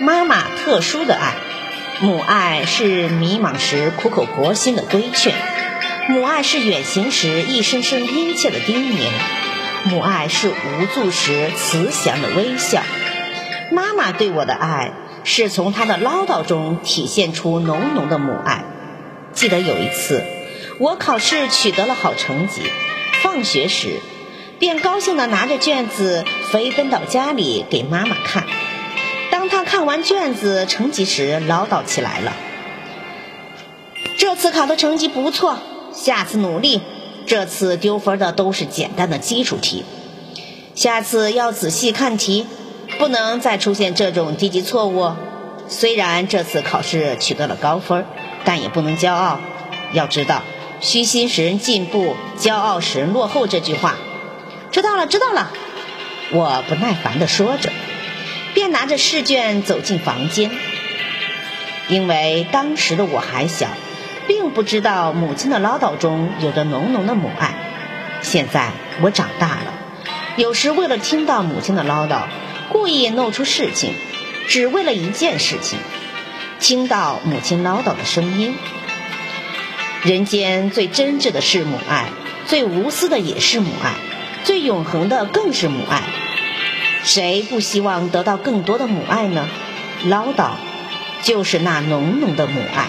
[0.00, 1.34] 妈妈特殊的爱，
[2.00, 5.34] 母爱是迷茫时苦口婆心的规劝，
[6.08, 9.08] 母爱是远行时一声声殷切的叮咛，
[9.84, 12.84] 母爱是无助时慈祥的微笑。
[13.72, 14.92] 妈妈对我的爱，
[15.24, 18.64] 是从她的唠叨中体现出浓浓的母爱。
[19.32, 20.22] 记得有一次，
[20.78, 22.62] 我考试取得了好成绩，
[23.20, 24.00] 放学时，
[24.60, 28.44] 便高兴地拿着卷子飞奔到家里给妈妈看。
[29.48, 32.32] 他看完卷子成绩时，唠叨起来了
[34.18, 35.58] ：“这次考的成绩不错，
[35.92, 36.80] 下次努力。
[37.26, 39.84] 这次丢分的都是简单的基础题，
[40.74, 42.46] 下次要仔细看题，
[42.98, 45.12] 不能再出现这种低级错误。
[45.68, 48.06] 虽然这次考试取得了高分，
[48.44, 49.40] 但也不能骄傲。
[49.92, 50.42] 要知道，
[50.80, 53.46] 虚心使人进步，骄傲使人落后。
[53.46, 53.96] 这句话，
[54.70, 55.50] 知道了，知道了。”
[56.32, 57.70] 我不耐烦地说着。
[58.78, 60.52] 拿着试卷走进房间，
[61.88, 63.66] 因为当时的我还小，
[64.28, 67.56] 并不知道母亲的唠叨中有着浓浓的母爱。
[68.22, 69.74] 现在我长大了，
[70.36, 72.28] 有时为了听到母亲的唠叨，
[72.68, 73.94] 故意弄出事情，
[74.46, 75.80] 只为了一件事情——
[76.60, 78.54] 听到母亲唠叨的声音。
[80.04, 82.10] 人间最真挚的是母爱，
[82.46, 83.94] 最无私的也是母爱，
[84.44, 86.04] 最永恒的更是母爱。
[87.02, 89.48] 谁不希望得到更多的母爱呢？
[90.04, 90.50] 唠叨，
[91.22, 92.88] 就是那浓浓的母爱。